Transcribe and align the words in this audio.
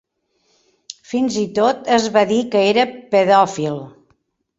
Fins 1.09 1.35
i 1.41 1.43
tot 1.59 1.83
es 1.97 2.07
va 2.15 2.23
dir 2.31 2.39
que 2.55 2.63
era 2.71 2.87
pedòfil. 3.13 3.79